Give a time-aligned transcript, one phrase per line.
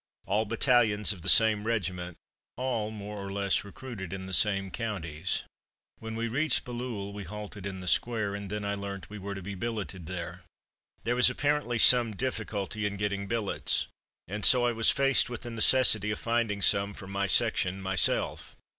[0.25, 2.17] All battalions of the same regiment,
[2.57, 5.43] all more or less recruited in the same counties.
[5.99, 9.35] When we reached Bailleul we halted in the Square, and then I learnt we were
[9.35, 10.41] to be billeted there.
[11.03, 13.89] There was apparently some difficulty in getting billets,
[14.27, 18.55] and so I was faced with the necessity of finding some for my section myself.